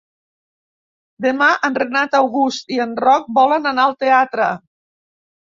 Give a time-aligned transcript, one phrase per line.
[1.25, 4.51] Demà en Renat August i en Roc volen anar al teatre.